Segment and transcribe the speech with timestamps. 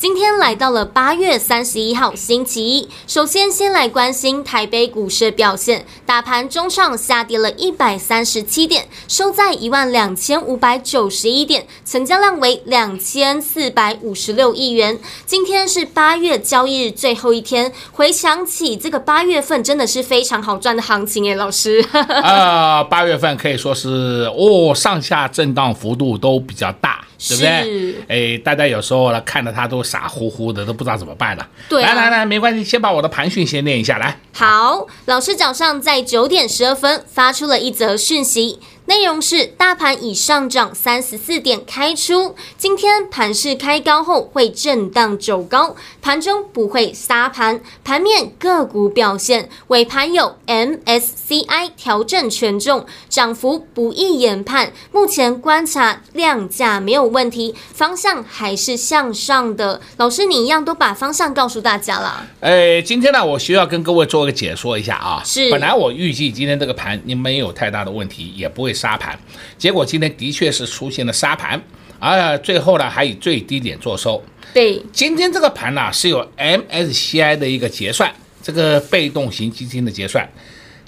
[0.00, 14.98] 今天来到了八月三十一号星期一，首先先来关心台北股市的表现，大盘中上下跌了一百三十七点，收在一万两千五百九十一点，成交量为两千四百五十六亿元。
[15.26, 21.84] 今天是八月交易日最后一天，回想起这个八月份真的是非常好赚的行情诶，老师。
[21.92, 27.04] 呃， 八月份可以说是哦，上下震荡幅度都比较大。
[27.28, 27.94] 对不对？
[28.08, 31.48] 哎，大家有时候呢，看着他都傻乎乎的，都不知道怎么办了。
[31.68, 34.20] 对啊，来来来，没关系，先把我的盘讯先念一下来。
[34.32, 38.60] 好，老师早上在九点十二分发出了一则讯息。
[38.90, 47.60] 内容是大盘已上涨三十四点开出，今天盘市开高后会震荡走高，盘中不会杀盘。
[47.84, 54.72] 盘面个股表现，尾盘有 MSCI 调整权重，涨幅不易研判。
[54.90, 59.80] 目前观察量价没有问题，方向还是向上的。
[59.98, 62.26] 老师，你一样都把方向告诉大家了。
[62.40, 65.22] 哎，今天呢，我需要跟各位做个解说一下啊。
[65.24, 68.74] 是，本来我预计今天这个盘你没有太大的问题，也不会。
[68.80, 69.18] 杀盘，
[69.58, 71.60] 结果今天的确是出现了杀盘，
[71.98, 74.22] 而最后呢还以最低点做收。
[74.54, 78.10] 对，今天这个盘呢是有 MSCI 的一个结算，
[78.42, 80.26] 这个被动型基金的结算。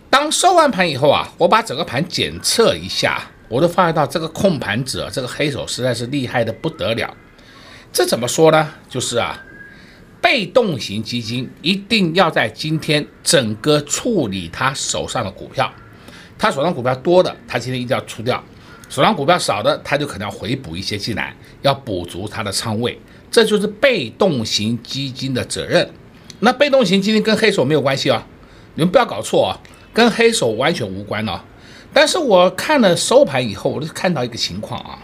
[0.08, 7.14] 当收完盘以后啊，我把整个盘检测一下，我都发现到这个控盘者这个黑手实在是厉害的不得了。
[7.92, 8.72] 这怎么说呢？
[8.88, 9.38] 就是啊，
[10.20, 15.70] 被动型基金一定要在今天整个处理他手上的股票。
[16.42, 18.36] 他手上股票多的，他今天一定要出掉；
[18.88, 22.98] 手上股票少的，他就可能要回补一些进来，要补足他的仓位。
[23.30, 25.88] 这就是被动型基金的责任。
[26.40, 28.26] 那被动型基金跟黑手没有关系啊，
[28.74, 29.60] 你们不要搞错啊，
[29.94, 31.44] 跟黑手完全无关啊。
[31.92, 34.98] 但是我看了收盘以后，我就看到一个情况啊，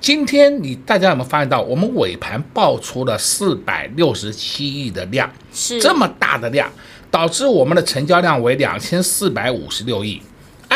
[0.00, 6.70] 今天你大家有没有发现到，我们尾盘爆出了四百六十七亿的量，是这么大的量，
[7.10, 10.22] 导致我们的成交量为两千四百五十六亿。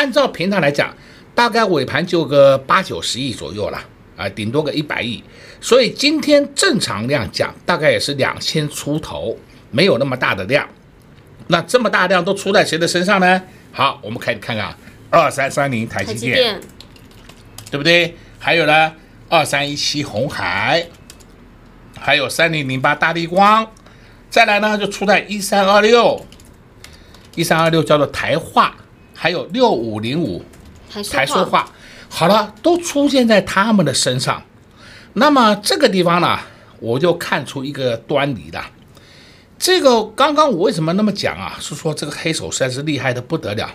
[0.03, 0.93] 按照平常来讲，
[1.33, 3.79] 大概尾盘就个八九十亿左右了
[4.17, 5.23] 啊，顶多个一百亿。
[5.61, 9.37] 所以今天正常量讲，大概也是两千出头，
[9.71, 10.67] 没有那么大的量。
[11.47, 13.41] 那这么大量都出在谁的身上呢？
[13.71, 14.77] 好，我们可以看看啊，
[15.09, 16.59] 二三三零台积电，
[17.71, 18.13] 对不对？
[18.37, 18.91] 还有呢，
[19.29, 20.85] 二三一七红海，
[21.97, 23.65] 还有三零零八大地光，
[24.29, 26.25] 再来呢就出在一三二六，
[27.35, 28.75] 一三二六叫做台化。
[29.23, 30.43] 还有六五零五，
[31.09, 31.65] 台塑化，
[32.09, 34.43] 好了，都出现在他们的身上。
[35.13, 36.37] 那么这个地方呢，
[36.81, 38.69] 我就看出一个端倪了。
[39.57, 41.55] 这个刚刚我为什么那么讲啊？
[41.61, 43.73] 是说这个黑手实在是厉害的不得了，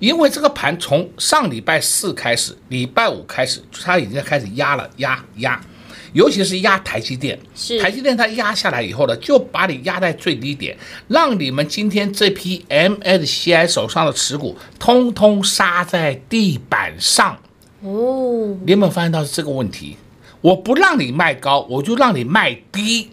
[0.00, 5.58] 因为这个盘从上礼拜四开始，礼拜五开始，它已经开始压了，压压。
[6.14, 10.74] 尤其是压台积电，是台积电它压下来以后呢，就把你压在最低点，
[11.08, 17.36] 让你们今天这批 MSCI 手上的持股通通杀在地板上。
[17.82, 19.96] 哦，你有没有发现到这个问题？
[20.40, 23.10] 我不让你卖高，我就让你卖低。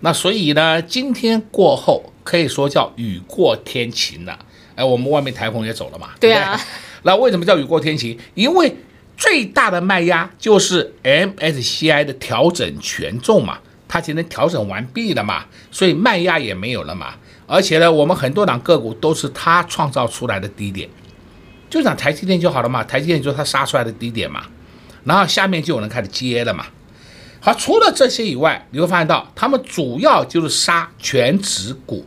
[0.00, 4.38] 那所以呢，今天过后可以说叫雨过天晴了。
[4.76, 6.10] 哎，我们外面台风也走了嘛。
[6.20, 6.60] 对啊。
[7.02, 8.18] 那为什么叫雨过天晴？
[8.34, 8.72] 因为
[9.18, 13.58] 最大的卖压就是 MSCI 的调整权重嘛，
[13.88, 17.14] 它今天调整完毕了嘛，所以卖压也没有了嘛。
[17.48, 20.88] 而且呢，我们很多档个股都是它创造出来的低点，
[21.68, 24.44] 就讲台积电就好了嘛，台积电就是它杀出来的低点嘛，
[25.02, 26.66] 然后下面就有人开始接了嘛。
[27.40, 32.06] 好，除了这些以外，你会发现到他们主要就是杀全值股，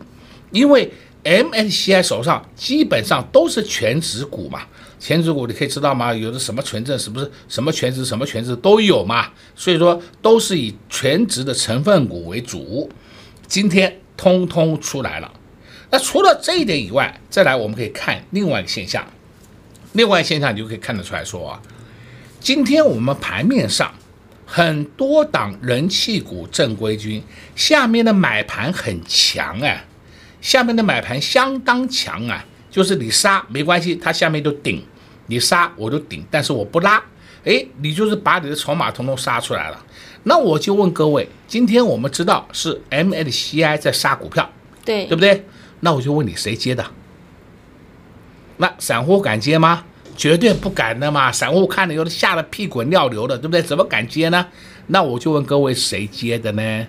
[0.52, 0.90] 因为
[1.24, 4.62] MSCI 手上基本上都是全值股嘛。
[5.02, 6.14] 权值股你可以知道吗？
[6.14, 9.30] 有的什么权证，是不是什么权值、什么权值都有嘛？
[9.56, 12.88] 所以说都是以全值的成分股为主。
[13.48, 15.34] 今天通通出来了。
[15.90, 19.04] 那除了这一点以外，再来我们可以看另外一个现象。
[19.94, 21.62] 另外一个现象你就可以看得出来说啊，
[22.40, 23.92] 今天我们盘面上
[24.46, 27.24] 很多档人气股正规军
[27.56, 29.84] 下面的买盘很强啊，
[30.40, 32.46] 下面的买盘相当强啊。
[32.72, 34.84] 就是你杀没关系，它下面都顶，
[35.28, 37.04] 你杀我就顶，但是我不拉，
[37.44, 39.86] 诶，你就是把你的筹码统统杀出来了。
[40.24, 44.50] 那我就问各位，今天我们知道是 MSCI 在杀股票，
[44.86, 45.46] 对，对不对？
[45.82, 46.86] 那我就问你，谁接的？
[48.58, 49.84] 那散户敢接吗？
[50.16, 51.32] 绝对不敢的嘛！
[51.32, 53.62] 散户看了有的吓得屁滚尿流的，对不对？
[53.62, 54.46] 怎么敢接呢？
[54.88, 56.88] 那我就问各位，谁接的呢？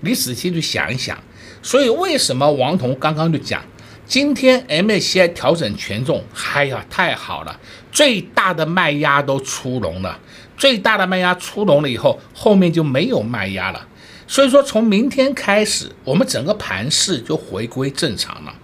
[0.00, 1.18] 你仔细去想一想。
[1.62, 3.62] 所以为什么王彤刚刚就讲，
[4.12, 6.22] 今天 MSCI 调整权重，
[6.52, 7.60] 哎呀，太好了！
[7.90, 10.20] 最大的卖压都出笼了，
[10.54, 13.88] 最大的卖压出笼了以后，后面就没有卖压了。
[14.28, 18.54] 所以说，从明天开始，我们整个盘势就回归正常了。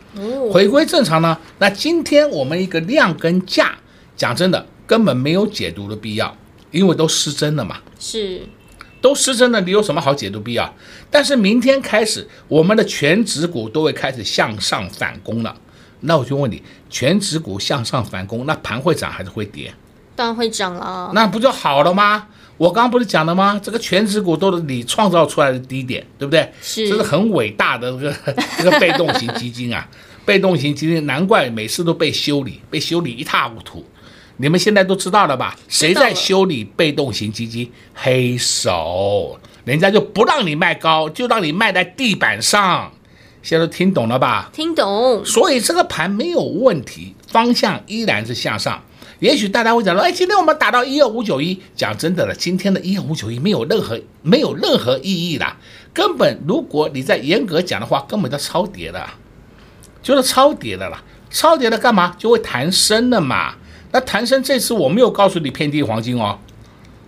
[0.52, 3.72] 回归正常呢，那今天我们一个量跟价，
[4.14, 6.36] 讲真的，根本没有解读的必要，
[6.70, 7.78] 因为都失真了嘛。
[7.98, 8.42] 是。
[9.00, 10.74] 都失真了，你有什么好解读必要？
[11.10, 15.56] 但是明天开始，我们的全指股都会开始向上反攻了。
[16.00, 19.72] 那我就问你，全指股向上反攻，那盘会涨还是会跌？
[20.14, 21.10] 当然会涨了。
[21.14, 22.28] 那不就好了吗？
[22.56, 23.60] 我刚刚不是讲了吗？
[23.62, 26.52] 这个全指股都是你创造出来的低点，对不对？
[26.60, 28.14] 是，这是很伟大的这个
[28.58, 29.88] 这个被动型基金啊，
[30.26, 33.84] 被动型基金难怪每次都被修理，被修理一塌糊涂。
[34.40, 35.56] 你们现在都知道了吧？
[35.68, 37.70] 谁在修理被动型基金？
[37.92, 42.92] 黑手，人家就不让你卖高，就让你卖在地板上。
[43.42, 44.48] 现在都听懂了吧？
[44.52, 45.24] 听懂。
[45.24, 48.80] 所以这个盘没有问题，方向依然是向上。
[49.18, 55.44] 也许大家会讲说，哎，今天我们打到一二五九一，讲真的了，今天的一二五九一没有任何没有任何意义的，
[55.92, 59.04] 根本如果你在严格讲的话，根本就超跌的，
[60.00, 61.02] 就是超跌的了。
[61.30, 62.14] 超跌的干嘛？
[62.16, 63.56] 就会弹升了嘛。
[63.90, 66.38] 那谭生这次我没有告诉你遍地黄金哦，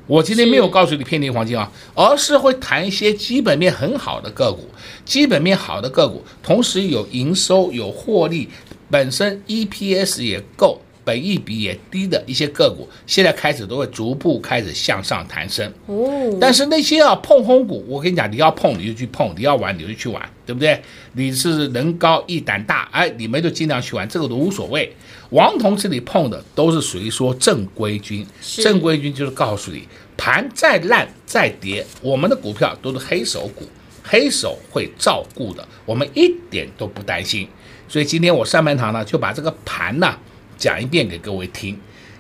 [0.07, 4.69] 我今天没有告诉你遍地黄金啊，而是会谈一些基本面很好的个股，
[5.05, 8.49] 基本面好的个股，同时有营收有获利，
[8.91, 10.81] 本身 EPS 也够。
[11.11, 15.69] 本益比也低的一些个股，现在开始都会逐步开始向上弹升。
[15.87, 20.81] 哦，但是那些啊碰红股，我跟你讲，你要碰你就去碰，你要玩你就去玩，对不对？
[21.15, 24.95] 你是人高一胆大，哎，你们就尽量去玩，这个都无所谓。
[25.31, 29.83] 王彤这里碰的都是属于说正规军，正规军就是告诉你，
[30.17, 33.65] 盘再烂再跌，我们的股票都是黑手股，
[34.05, 37.49] 黑手会照顾的，我们一点都不担心。
[37.89, 40.17] 所以今天我上半场呢，就把这个盘呢。
[40.61, 41.77] 讲一遍给各位听，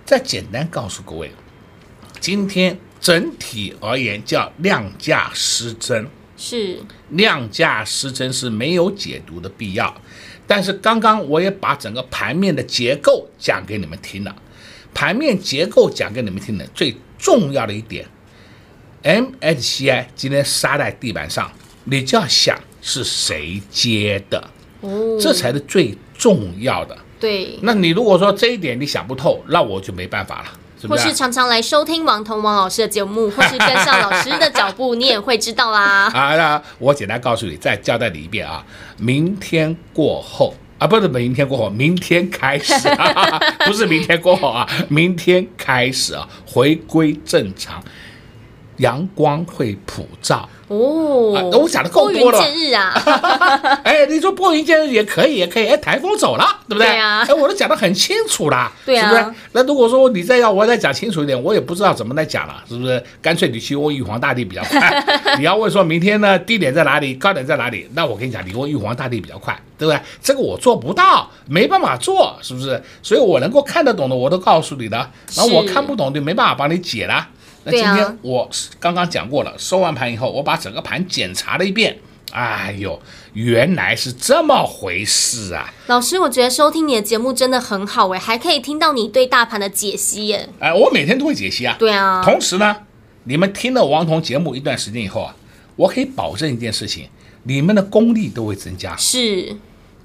[0.06, 1.30] 再简单告诉各位，
[2.18, 6.08] 今天整体而言叫量价失真，
[6.38, 6.80] 是。
[7.10, 9.94] 量价失真是没有解读的必要。
[10.46, 14.34] 但是刚刚我也把整个盘面的结构讲给你们听了，
[14.94, 18.06] 盘面结构讲给你们听的最重要的一点
[19.02, 21.52] ，MSCI 今天杀在地板上，
[21.84, 24.50] 你就要想是谁接的，
[24.80, 26.96] 哦，这才是最重要的。
[27.20, 30.46] 对，那你如果说这一点你想不透，那我就没办法了，
[30.80, 31.02] 是不是？
[31.02, 36.06] 或是常常来收听王彤王老师的节目， 或是跟上老师的脚步，你也会知道啦。
[36.14, 38.64] 啊，那我简单告诉你，再交代你一遍啊，
[38.96, 47.82] 明天过后啊，不是明天过后，明天开始啊， 不是明天过后啊，明天开始啊，回归正常，
[48.78, 50.48] 阳光会普照。
[50.70, 52.38] 哦，啊、我讲的够多了。
[52.38, 52.94] 见日啊！
[53.82, 55.66] 哎，你说拨云见日也可以，也可以。
[55.66, 56.86] 哎，台风走了，对不对？
[56.86, 57.26] 对啊。
[57.28, 59.34] 哎，我都讲的很清楚了，对啊，是不是？
[59.50, 63.02] 那如果说你再要我再讲清楚一点，我也不知道怎么来讲了，是不是？
[63.20, 65.04] 干脆你去问玉皇大帝比较快。
[65.38, 67.90] 你要问说明天呢，低点在哪里，高点在哪里？
[67.94, 70.00] 那我跟你讲，你问玉皇大帝比较快，对不对？
[70.22, 72.80] 这个我做不到，没办法做，是不是？
[73.02, 75.10] 所以我能够看得懂的，我都告诉你了。
[75.34, 77.26] 然后我看不懂就，没办法帮你解了。
[77.64, 78.48] 那今天我
[78.78, 81.98] 刚刚讲过了，收完盘以后，我把整个盘检查了一遍。
[82.32, 83.02] 哎呦，
[83.32, 85.74] 原来是这么回事啊！
[85.88, 90.48] 老师，我觉得收听你的节目真的很好诶，还可以听到你对大盘的解析耶。
[90.60, 91.74] 哎，我每天都会解析啊。
[91.76, 92.22] 对啊。
[92.24, 92.76] 同时呢，
[93.24, 95.34] 你们听了王彤节目一段时间以后啊，
[95.74, 97.08] 我可以保证一件事情，
[97.42, 98.96] 你们的功力都会增加。
[98.96, 99.56] 是。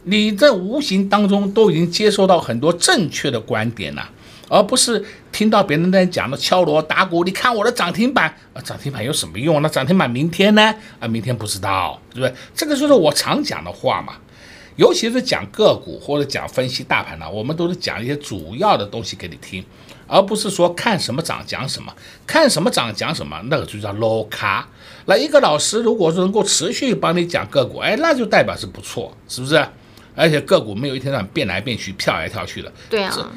[0.06, 4.10] 你在无形当中都已经接收到很多正确的观点了。
[4.48, 9.62] 而不是听到别人在讲的敲锣打鼓，你看我的涨停板啊，涨停板有什么用？
[9.62, 10.76] 那涨停板明天呢？
[11.00, 12.34] 啊，明天不知道，对不对？
[12.54, 14.14] 这个就是我常讲的话嘛。
[14.78, 19.64] 尤其是讲个股或者讲分析大盘呢，我们都是讲一些主要的东西给你听，
[20.06, 21.94] 而不是说看什么涨讲什么，
[22.28, 24.68] 看什么涨讲什么，那个就叫 low 卡。
[25.06, 29.66] 那一个老师如果说能够持续帮你讲个股，哎，那就代表是不错，是不是？
[30.14, 32.70] 而且个股没有一天让你变来变去、跳来跳去的。
[32.90, 33.32] 对啊。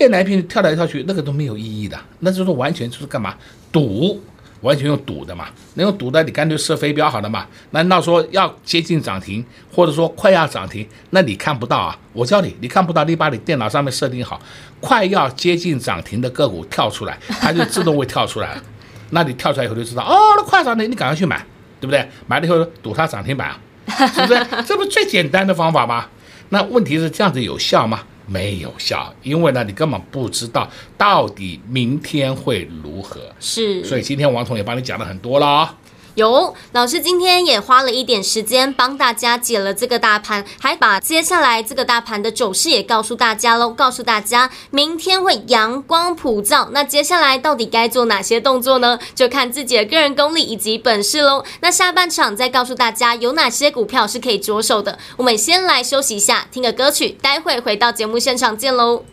[0.00, 3.34] 变来变去，跳来跳去，那个都没有意义的，那就是完全就是干嘛
[3.70, 4.18] 赌
[4.62, 7.46] 完全用赌的嘛，那用赌的你干脆设飞镖好了嘛。
[7.72, 11.98] 难道说要接近涨停，或者说快要涨停，那你看不到啊？
[12.14, 14.40] 我教你，你看不到，你把你电脑上面设定好，
[14.80, 18.62] 快要接近涨停的个股跳出来，它就自动会跳出来了。
[19.12, 21.44] 那你跳出来以后就知道，哦，那快涨停，你赶快去买，
[21.78, 22.08] 对不对？
[22.26, 23.54] 买了以后赌它涨停板，
[24.14, 24.46] 是不是？
[24.66, 26.06] 这不最简单的方法吗？
[26.48, 28.00] 那问题是这样子有效吗？
[28.30, 33.20] 没有效，因为呢，你根本不知道到底明天会如何。
[33.40, 35.74] 是，所以今天王彤也帮你讲了很多了。
[36.14, 43.70] 有老师今天也花了一点时间帮大家解了这个大盘，还把接下来这个大盘的走势也告诉大家喽。
[43.70, 46.68] 告诉大家，明天会阳光普照。
[46.72, 48.98] 那接下来到底该做哪些动作呢？
[49.14, 51.44] 就看自己的个人功力以及本事喽。
[51.60, 54.98] 那下半场再告诉大家有哪些股票是可以着手的。
[55.16, 59.04] 我们先来休息一下，听个歌曲，待会回到节目现场见喽。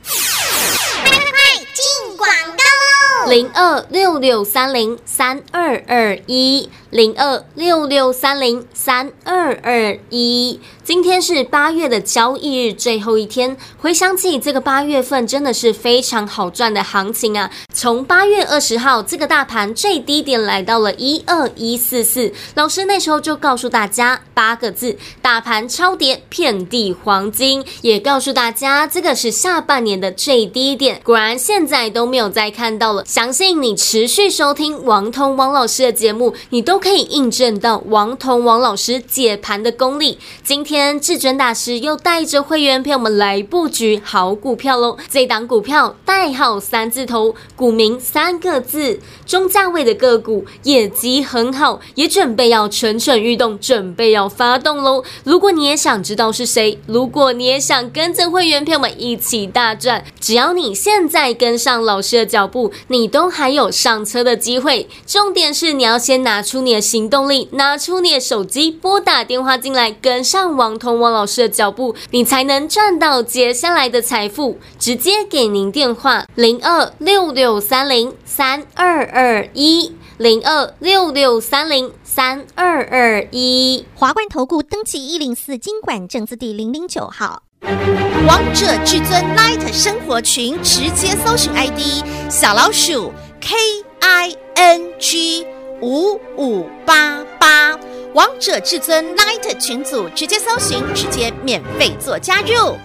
[1.03, 2.96] 快快快，进广告喽！
[3.25, 6.69] 零二六六三零三二二一。
[6.89, 13.57] 零二六六三零三二二一，今天是八月的交易日最后一天。
[13.77, 17.51] 回想起这个八月份，真的是非常好赚的行情啊！
[17.73, 27.65] 从八月二十号，这个大盘最低点来到了一二一四四，老师那时候就告诉大家八个字：大盘超跌，遍地黄金。
[27.81, 31.01] 也告诉大家，这个是下半年的最低点。
[31.03, 33.03] 果然，现在都没有再看到了。
[33.07, 36.77] 相信你持续收听王通王老师的节目，你都。
[36.77, 40.19] 可以印证到王彤王老师解盘的功力。
[40.43, 44.95] 今天至尊大师又带着会员陪我们来布局好股票喽。
[45.09, 55.03] 这档股票代号三字头，股名三个字，中价位的个股，业绩很好，也准备要蠢蠢欲动，准备要发动喽。
[55.25, 64.89] 如果你也想知道是谁，如果你也想跟着会员陪我们一起大赚，只要你现在跟上老师的脚步，你你都还有上车的机会。
[65.05, 66.57] 重点是你要先拿出。
[66.57, 74.57] 你的行动力，拿出你的手机，拨打电话进来，跟上王彤王老师的脚步，你才能赚到接下来的财富。
[74.79, 83.85] 直接给您电话：零二六六三零三二二一，零二六六三零三二二一。
[83.93, 87.43] 华冠投顾登记一零四经管证字第零零九号。
[87.61, 93.11] 王者至尊 Light 生活群，直接搜寻 ID 小老鼠
[93.41, 93.55] K
[93.99, 95.45] I N G。
[95.79, 97.77] 五五八八，
[98.15, 102.75] 王者至尊 Light 群组，直接搜寻，直接免费做加入。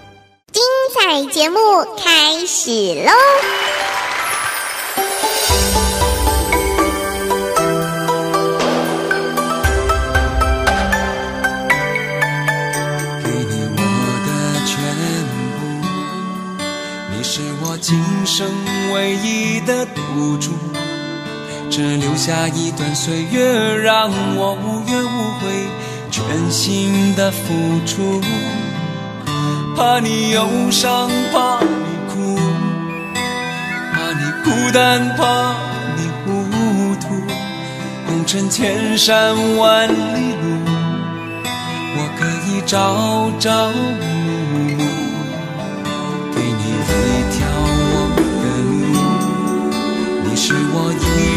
[0.52, 0.62] 精
[0.94, 1.58] 彩节目
[1.96, 2.70] 开始
[3.06, 3.12] 喽！
[17.92, 18.48] 今生
[18.94, 20.52] 唯一的赌注。
[21.70, 25.66] 只留下一段岁月，让我无怨无悔，
[26.10, 27.38] 全心的付
[27.84, 28.18] 出。
[29.76, 31.68] 怕你忧伤，怕你
[32.08, 32.38] 哭，
[33.92, 35.54] 怕你孤单，怕
[35.94, 37.08] 你糊涂。
[38.06, 40.46] 红尘千山万里路，
[41.94, 43.74] 我可以朝朝暮
[44.24, 44.31] 暮。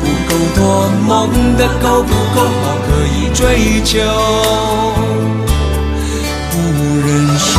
[0.00, 3.98] 不够多，梦的够不够好，可以追求，
[6.50, 6.54] 不
[7.06, 7.58] 认输。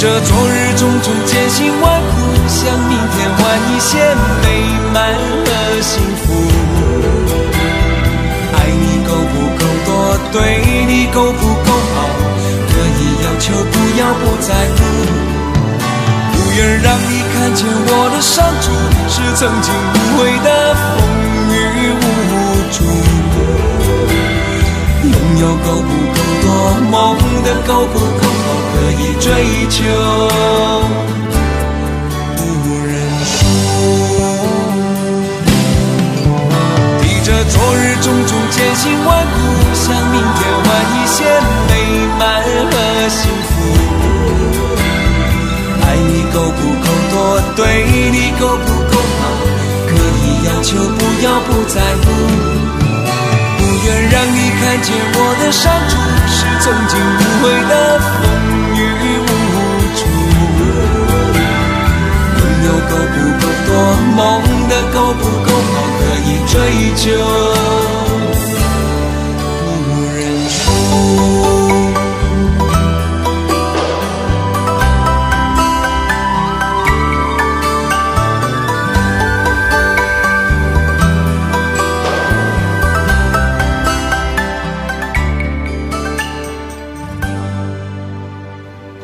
[0.00, 2.14] 这昨日种种艰辛万苦，
[2.46, 3.98] 向明天换一些
[4.44, 4.46] 美
[4.94, 5.12] 满
[5.44, 5.50] 和
[5.82, 6.22] 幸福。
[8.54, 9.90] 爱你够不够多，
[10.30, 11.96] 对你够不够好，
[12.68, 14.78] 可以要求，不要不在乎。
[16.32, 18.70] 不愿让你看见我的伤处，
[19.08, 20.86] 是曾经无悔的风
[21.50, 21.58] 雨
[21.98, 22.06] 无
[22.70, 22.76] 阻。
[25.02, 26.46] 拥有够不够多，
[26.88, 26.94] 梦
[27.42, 28.27] 的够不够。
[28.88, 29.28] 可以追
[29.68, 29.84] 求，
[32.36, 32.40] 不
[32.86, 32.90] 认
[33.22, 33.36] 输。
[37.02, 39.36] 提着昨日种种艰辛万苦，
[39.74, 40.66] 向明天换
[40.96, 41.18] 一些
[41.68, 41.70] 美
[42.18, 42.24] 满
[42.70, 42.72] 和
[43.10, 43.50] 幸福。
[45.82, 47.14] 爱你够不够多，
[47.56, 47.60] 对
[48.10, 49.22] 你够不够好，
[49.86, 52.04] 可以要求，不要不在乎。
[53.58, 55.92] 不愿让你看见我的伤处，
[56.26, 58.47] 是曾经无悔的风。
[64.18, 66.56] 梦的够不够好，可以追
[66.96, 67.06] 求。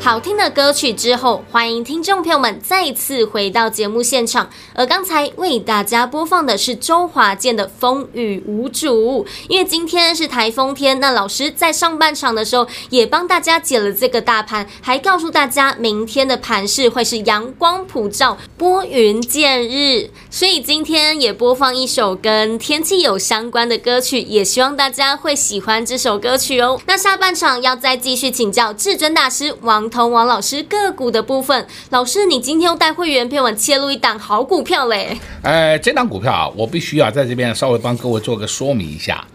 [0.05, 4.47] 好听的歌曲之后，欢迎听众朋友们再次回到节目现场。
[4.75, 20.11] 而刚才为大家播放的是周华健的《风雨无阻》，因为今天是台风天，那老师在上半场的时候也帮大家解了这个大盘，还告诉大家明天的盘势会是阳光普照、拨云见日。
[20.29, 26.79] 所以今天也播放一首跟天气有相关的歌曲，也希望大家会喜欢这首歌曲哦。
[26.85, 30.11] 那下半场要再继续请教至尊大师王彤。
[30.11, 35.17] 王老师个股的部分，老师，你今天又带会员陪我们切入一档好股票嘞？
[35.41, 39.25] 呃，这档股票啊，我必须要在这边稍微帮各位做个说明一下，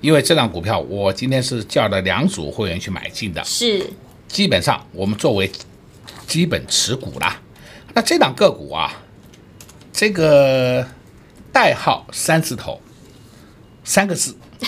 [0.00, 3.88] 因为这档股票我今天是叫了两组会员去买进的，是，
[4.26, 5.50] 基本上我们作为
[6.26, 7.36] 基本持股啦。
[7.92, 8.90] 那这档个股啊，
[9.92, 10.86] 这个
[11.52, 12.80] 代号三字头，
[13.84, 14.36] 三个字，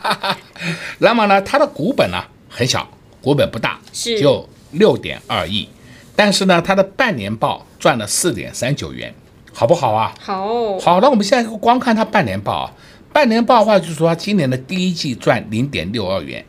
[0.98, 2.88] 那么呢，它的股本呢很小。
[3.22, 5.68] 股本不大，是就六点二亿，
[6.14, 9.14] 但是呢，它的半年报赚了四点三九元，
[9.52, 10.14] 好不好啊？
[10.20, 12.72] 好，好，那我们现在光看它半年报啊，
[13.12, 16.44] 半年报的话，就是说它今年的第一季赚零点六二元，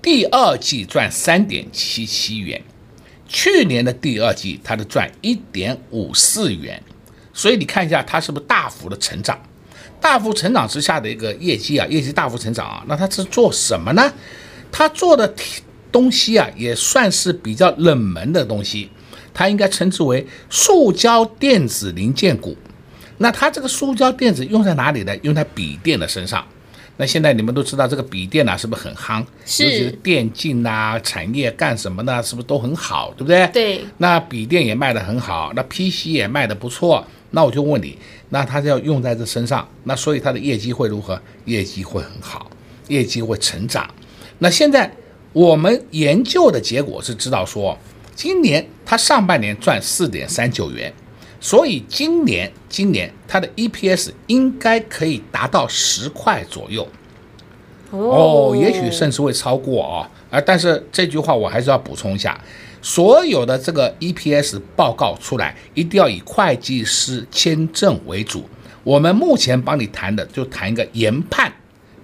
[0.00, 2.62] 第二季赚三点七七元，
[3.28, 6.82] 去年的第二季它的赚一点五四元，
[7.32, 9.38] 所以你看一下它是不是大幅的成长？
[10.00, 14.12] 大幅成长之下的一个业绩啊，业绩大幅成长啊，那它是做什么呢？
[14.70, 15.34] 它做的
[15.92, 18.90] 东西啊，也算是比较冷门的东西，
[19.32, 22.56] 它应该称之为塑胶电子零件股。
[23.18, 25.16] 那它这个塑胶电子用在哪里呢？
[25.22, 26.46] 用在笔电的身上。
[26.98, 29.24] 那现在你们都知道这个笔电啊，是不是很夯？
[29.44, 29.64] 是。
[29.64, 32.22] 尤其是电竞啊，产业干什么呢？
[32.22, 33.12] 是不是都很好？
[33.16, 33.46] 对不对？
[33.52, 33.84] 对。
[33.98, 37.06] 那笔电也卖得很好，那 PC 也卖得不错。
[37.30, 37.98] 那我就问你，
[38.30, 41.20] 那它要用在这身上，那所以它的业绩会如何？
[41.46, 42.50] 业绩会很好，
[42.88, 43.88] 业绩会成长。
[44.38, 44.90] 那现在。
[45.36, 47.76] 我们研究的结果是知道说，
[48.14, 50.90] 今年它上半年赚四点三九元，
[51.38, 56.88] 所以今年今年它的 EPS 应该可以达到十块左右。
[57.90, 60.38] 哦，也许甚至会超过啊、哦！
[60.38, 62.42] 啊，但是这句话我还是要补充一下，
[62.80, 68.48] 所有的这个 EPS 报告出来，一定要以会计师签证为主。
[68.82, 71.52] 我们目前帮你谈的就谈一个研判，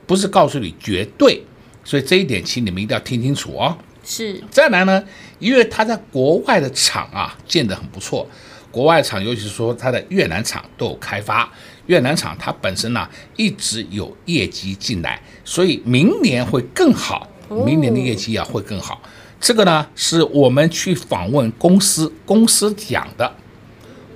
[0.06, 1.42] 不是告诉你绝对。
[1.84, 3.76] 所以这一点，请你们一定要听清楚哦。
[4.04, 4.42] 是。
[4.50, 5.02] 再来呢，
[5.38, 8.26] 因为他在国外的厂啊建得很不错，
[8.70, 11.50] 国外厂尤其是说他的越南厂都有开发，
[11.86, 19.00] 越南厂它本身呢、啊、一直有业绩进来，所以明年会更好，明年的业绩啊会更好。
[19.40, 23.30] 这个呢是我们去访问公司，公司讲的，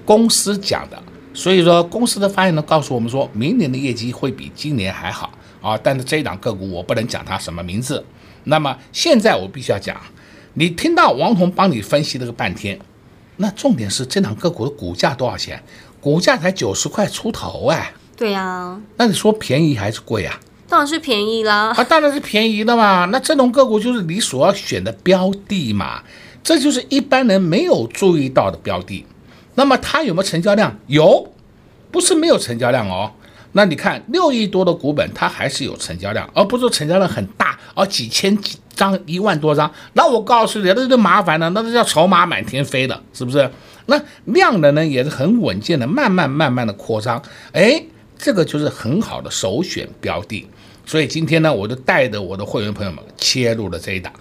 [0.05, 1.03] 公司讲的，
[1.35, 5.37] 所以说公司的发言呢告诉我们说，明年的业绩会比今年还好。
[5.67, 8.05] 啊，但是这一档个股我不能讲它什么名字。
[8.45, 10.01] 那么现在我必须要讲，
[10.55, 12.79] 你听到王彤帮你分析了个半天，
[13.39, 15.61] 那重点是这档个股的股价多少钱？
[16.01, 17.93] 股价才九十块出头哎。
[18.17, 20.39] 对呀、啊，那你说便宜还是贵啊？
[20.69, 21.75] 当然是便宜啦。
[21.77, 23.07] 啊，当然是便宜的嘛。
[23.07, 26.03] 那这种个股就是你所要选的标的嘛。
[26.45, 29.05] 这就是一般人没有注意到的标的。
[29.57, 30.79] 那么它有没有成交量？
[30.87, 31.33] 有，
[31.91, 33.11] 不是没有成交量哦。
[33.57, 39.73] 那你看六亿多的股本，它还是有成交量，而不是成交量很大，而几千几张、一万多张。
[39.95, 43.51] 那我告诉你，那就麻烦了，那就叫筹码满天飞了，是不是？
[43.87, 47.23] 那量的呢也是很稳健的，慢慢慢慢的扩张。
[47.53, 47.83] 哎，
[48.19, 50.47] 这个就是很好的首选标的。
[50.85, 54.13] 所以今天呢，我就带着我的会员朋友们切入了这一档。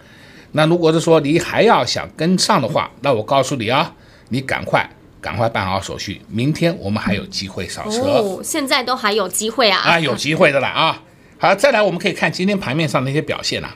[0.53, 3.93] 那如果是说你还要想跟上的话，那我告诉你啊，
[4.29, 4.89] 你赶快。
[5.25, 8.01] 赶快办好手续，明天我们还有机会上车。
[8.01, 9.79] 哦，现在都还有机会啊！
[9.79, 11.01] 啊，有机会的啦啊！
[11.39, 13.75] 好，再来我们可以看今天盘面上的一些表现啊。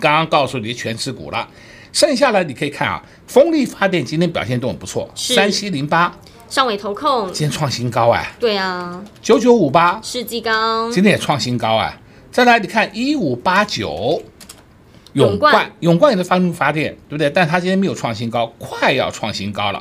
[0.00, 1.48] 刚刚告诉你全持股了，
[1.92, 6.12] 剩下来你可以看啊，风力发电今天表现都很不错，三七零八
[6.48, 8.32] 上尾投控今天创新高哎。
[8.40, 11.96] 对啊，九九五八世纪钢今天也创新高啊。
[12.32, 14.20] 再来你看一五八九
[15.12, 17.30] 永冠，永冠也是发电发电，对不对？
[17.30, 19.80] 但它今天没有创新高，快要创新高了。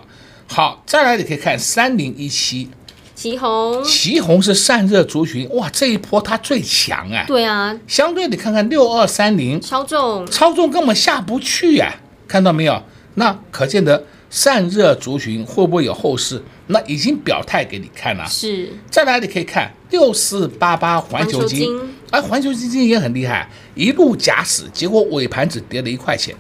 [0.54, 2.70] 好，再来你可以看三零一七，
[3.16, 7.24] 旗红，旗红是散热族群，哇，这一波它最强啊。
[7.26, 12.84] 对啊，相对你看看六二三零，超重，超重根本下不去呀、啊，看到没有？
[13.16, 16.44] 那可见得散热族群会不会有后市？
[16.68, 18.24] 那已经表态给你看了。
[18.28, 21.68] 是，再来你可以看六四八八环球金，
[22.12, 26.36] 哎，环球基金也很厉害，一路假死，结果尾盘只跌了一块钱，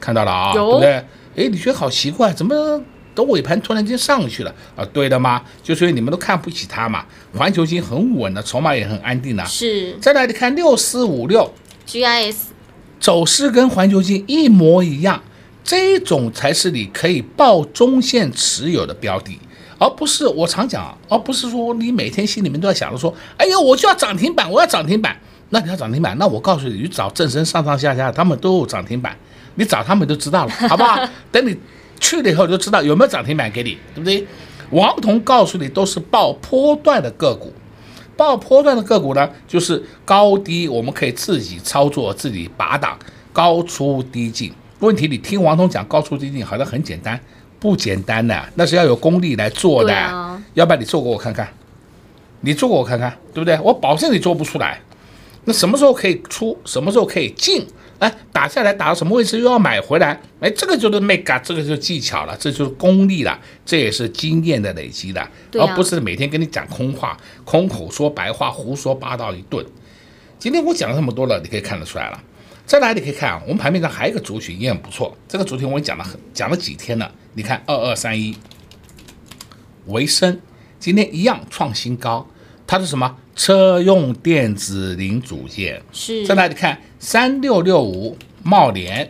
[0.00, 0.90] 看到了啊，对不对？
[1.36, 2.82] 哎，你觉得好奇怪，怎么？
[3.18, 5.42] 都尾盘突然间上去了啊，对的吗？
[5.60, 7.04] 就所以你们都看不起它嘛。
[7.36, 9.44] 环球金很稳的，筹码也很安定的。
[9.44, 9.92] 是。
[10.00, 11.52] 再来你看六四五六
[11.84, 12.36] ，GIS，
[13.00, 15.20] 走势跟环球金一模一样，
[15.64, 19.36] 这种才是你可以报中线持有的标的，
[19.80, 25.16] 而不是我常讲，而不是说你每天心里面都在想着说，哎呦，我就要涨停板，我要涨停板。
[25.50, 29.16] 那你要涨停板，那我告诉你，你找正身上上下下，他们都有涨停板，
[29.56, 31.04] 你找他们就知道了，好不好？
[31.32, 31.56] 等你。
[32.00, 34.26] 去了以后就知道有没有涨停板给你，对不对？
[34.70, 37.52] 王彤告诉你都是报波段的个股，
[38.16, 42.98] 报波段的个股呢，就是高低我们可以自己操作，自己拔档，
[43.32, 44.52] 高出低进。
[44.80, 47.18] 问题你听王彤讲高出低进好像很简单，
[47.58, 49.94] 不简单的，那是要有功力来做的。
[49.94, 51.48] 啊、要不然你做给我看看，
[52.42, 53.58] 你做给我看看，对不对？
[53.62, 54.78] 我保证你做不出来。
[55.44, 56.56] 那什么时候可以出？
[56.66, 57.66] 什么时候可以进？
[57.98, 60.20] 哎，打下来打到什么位置又要买回来？
[60.40, 69.66] 哎，这个就是 make 这个就是技巧了，这就是功力了，这也是经验的累积的，啊、而不是每天跟你讲空话、空口说白话、胡说八道一顿。
[70.38, 72.22] 今天我讲了这么多了，你可以看得出来了。
[72.64, 77.10] 再来，你可以看啊，我们盘面上还有一个族群也很不错，这个族群我讲了很讲了几天了。
[77.34, 78.36] 你看二二三一，
[79.86, 80.40] 维生
[80.78, 82.28] 今天一样创新高，
[82.66, 83.16] 它是什么？
[83.38, 85.80] 车用电子零组件。
[85.92, 86.26] 是。
[86.26, 86.78] 再来，你看。
[87.00, 89.08] 三六六五贸联，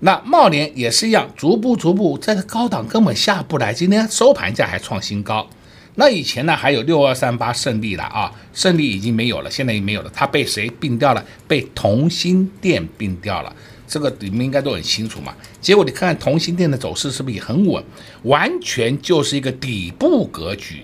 [0.00, 5.48] 那贸联也是一样，逐步逐步在这高档根本下不来，今天收盘价还创新高。
[5.94, 11.24] 那以前呢还有六二三八胜利了啊，胜利已经没有了，现在也没有了，它被谁并掉了？
[11.46, 13.54] 被同心电并掉了，
[13.86, 15.32] 这个你们应该都很清楚嘛。
[15.60, 17.80] 结果你看看同心电的走势是不是也很稳？
[18.24, 20.82] 完全就是一个底部格局。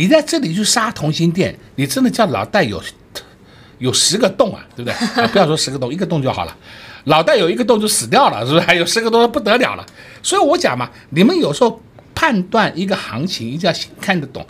[0.00, 2.82] 你在这里去杀同心电，你真的叫老戴有。
[3.78, 4.94] 有十个洞啊，对不对？
[5.22, 6.56] 啊，不要说十个洞，一个洞就好了。
[7.04, 8.64] 老戴有一个洞就死掉了，是不是？
[8.66, 9.84] 还有十个洞不得了了。
[10.22, 11.80] 所以我讲嘛，你们有时候
[12.14, 14.46] 判断一个行情一定要看得懂，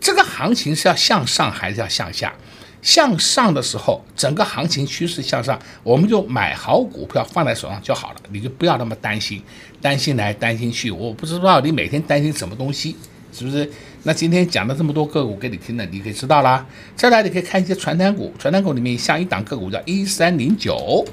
[0.00, 2.32] 这个行情是要向上还是要向下？
[2.82, 9.42] 向上的时候，整个行情趋势向上，我们就买好股票放在手上就好了，你就不要那么担心，
[9.80, 10.90] 担心来担心去。
[10.90, 12.94] 我不知道你每天担心什么东西，
[13.32, 13.70] 是不是？
[14.06, 16.64] 那今天讲了这么多个股给你听了，你可以知道啦。
[16.94, 21.04] 再来，你可以看一些传单股，传单股里面像一档个股叫一三零九，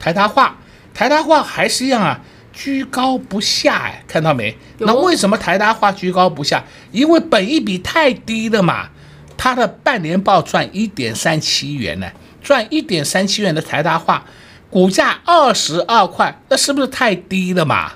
[0.00, 0.56] 台达化，
[0.94, 2.18] 台达化还是一样啊，
[2.50, 4.56] 居高不下哎，看到没？
[4.78, 6.64] 那为什么台达化居高不下？
[6.92, 8.88] 因为本益比太低了嘛。
[9.36, 12.10] 它的半年报赚一点三七元呢，
[12.42, 14.24] 赚一点三七元的台达化，
[14.70, 17.92] 股价二十二块，那是不是太低了嘛？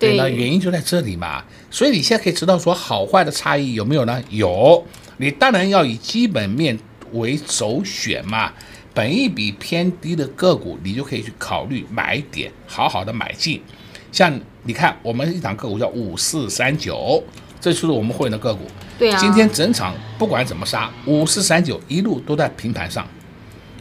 [0.00, 1.44] 对，那原因就在这里嘛。
[1.70, 4.22] 所以你现在可以知道说好坏的差异有没有呢？
[4.30, 4.84] 有，
[5.18, 6.78] 你当然要以基本面
[7.12, 8.52] 为首选嘛。
[8.94, 13.62] 本一比偏低的个股，你就可以去考虑买点，好好的买进。
[14.10, 17.22] 像你看，我们一档个股叫五四三九，
[17.60, 18.64] 这就是我们会员的个股。
[18.98, 19.16] 对啊。
[19.20, 23.06] 今天整场不管怎么杀，五四三九一路都在平盘上，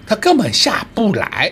[0.06, 1.52] 它根本下不来。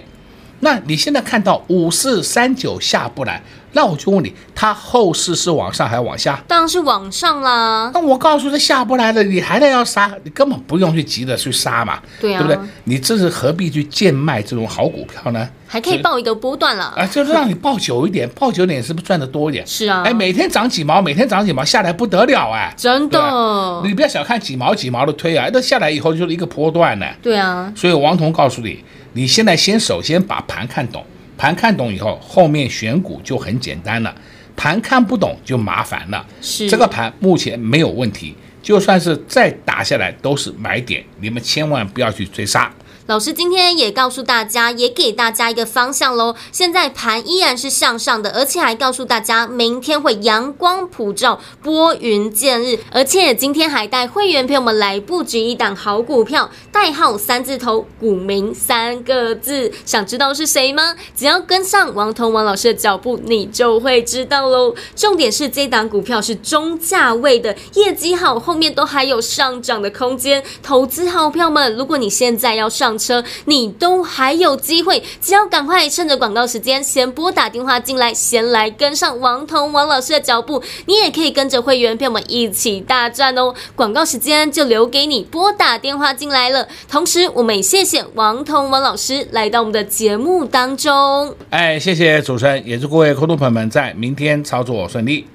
[0.61, 3.41] 那你现在看到五四三九下不来，
[3.73, 6.41] 那我就问你，它后市是往上还是往下？
[6.47, 7.91] 当然是往上啦。
[7.93, 12.69] 那我告诉他下不来了，你还得要杀，你根本不用去急着去杀嘛，对啊，对不对？
[12.85, 15.47] 你这是何必去贱卖这种好股票呢？
[15.67, 19.67] 还可以报一个波段了啊，就是让你报久一点，报久点是不是赚得多一点？
[19.67, 23.81] 是啊，哎，每天涨几毛，每天涨几毛，下来不得了哎，真的。
[23.83, 27.05] 你不要小看几毛几毛的推啊，那下来以后就是一个波段呢。
[27.21, 28.81] 对啊，所以王彤告诉你，
[29.15, 31.01] 你现在先首先把盘看懂，
[31.37, 34.13] 盘看懂以后，后面选股就很简单了。
[34.57, 36.25] 盘看不懂就麻烦了。
[36.41, 42.69] 是这个盘目前没有问题，就算是再打下来都是买点，你们千万不要去追杀。
[43.07, 46.35] 老师今天也告诉大家，也给大家一个方向喽。
[46.51, 52.79] 现在盘依然是向上的，而且还告诉大家，明天会阳光普照，拨云见日。
[52.91, 59.71] 而且今天还带会员朋友们来布局一档好股票，代号三字头，股名三个字。
[59.85, 60.93] 想知道是谁吗？
[61.15, 64.75] 只要跟上王彤王老师的脚步，你就会知道喽。
[64.93, 70.43] 重点是这档股票是中价位的，业绩好，后面都还有上涨的空间。
[70.61, 83.53] 投资好票们，如果你现在要上，车你都还有机会，只要赶快趁着广告时间，先拨打电话进来，先来跟上王彤王老师的脚步，你也可以跟着会员票们一起大赚哦。
[83.77, 86.64] 广告时间就留给你拨打电话进来了。
[86.89, 91.35] 同时，我们也谢谢王彤王老师来到我们的节目当中。
[91.49, 95.27] 哎，谢谢主持人，也祝各位观众朋友们在明天操作顺利。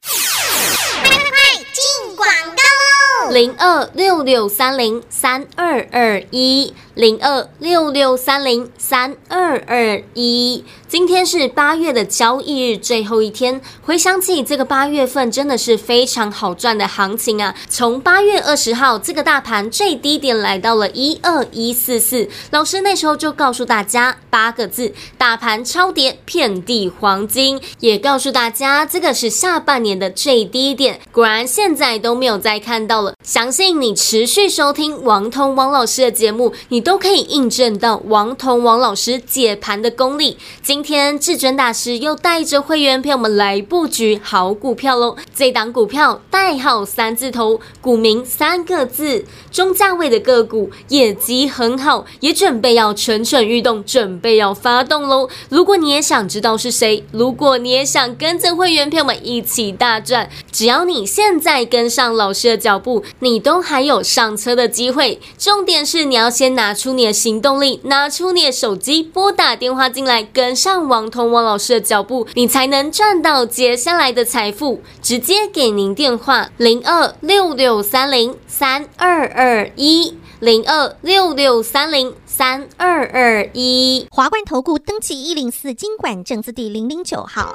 [3.31, 10.63] 零二六六三零三二二一，零二六六三零三二二一。
[10.87, 17.55] 今天是八月的交易日最后一天，回想起这个八月份真的是非常好赚的行情啊！
[17.71, 27.59] 从八月二十号，这个大盘最低点来到了一二一四四，老师那时候就告诉大家八个字：大盘超跌，遍地黄金。
[27.79, 31.01] 也告诉大家，这个是下半年的最低点。
[31.11, 33.15] 果然，现在都没有再看到了。
[33.25, 40.37] 相信你持续收听王通王老师的节目，你都都可以印证到王彤王老师解盘的功力。
[40.61, 45.15] 今天至尊大师又带着会员朋友们来布局好股票喽！
[45.33, 55.29] 这档股票代号三字头，股名三个字，中价位的个股，业绩很好，也准备要蠢蠢欲动，准备要发动喽！
[55.49, 65.21] 如果你也想知道是谁，如果你也想跟着会员朋友们一起大赚，只要你现在跟上老师的脚步，你都还有上车的机会。
[65.39, 70.89] 重点是你要先拿出你的行动力，拿出你的手机，拨打电话进来跟上。
[70.89, 74.81] 王彤王老师的脚步，你才能赚到接下来的财富。
[75.03, 84.07] 直接给您电话：零二六六三零三二二一，零二六六三零三二二一。
[84.11, 87.55] 华冠投顾登记一零四经管证字第零零九号。